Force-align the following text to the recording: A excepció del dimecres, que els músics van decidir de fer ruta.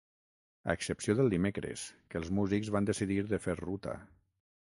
A 0.71 0.75
excepció 0.79 1.15
del 1.19 1.29
dimecres, 1.33 1.83
que 2.13 2.19
els 2.21 2.33
músics 2.39 2.73
van 2.77 2.89
decidir 2.91 3.21
de 3.35 3.43
fer 3.47 3.59
ruta. 3.63 3.97